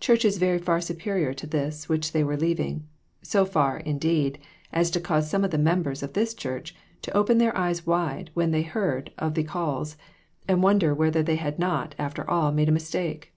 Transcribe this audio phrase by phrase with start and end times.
[0.00, 2.88] Churches very far superior to this which they were leaving;
[3.20, 4.38] so far, indeed,
[4.72, 8.30] as to cause some of the members of this church to open their eyes wide
[8.32, 9.98] when they heard of the calls,
[10.48, 13.34] and wonder whether they had not, after all, made a mistake.